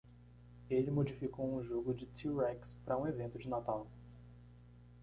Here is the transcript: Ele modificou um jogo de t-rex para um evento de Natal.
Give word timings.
Ele 0.67 0.89
modificou 0.89 1.53
um 1.55 1.63
jogo 1.63 1.93
de 1.93 2.07
t-rex 2.07 2.73
para 2.83 2.97
um 2.97 3.05
evento 3.05 3.37
de 3.37 3.47
Natal. 3.47 3.85